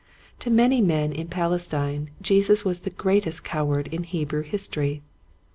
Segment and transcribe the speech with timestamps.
[0.39, 5.03] To many men in Palestine Jesus was the greatest coward in Hebrew history.